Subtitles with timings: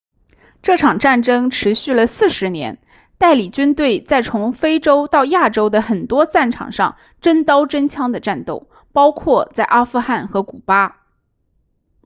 [0.63, 2.79] 这场战争持续了40年
[3.19, 11.01] 代理军队在从非洲到亚洲的很多战场上真刀真枪地战斗包括在阿富汗和古巴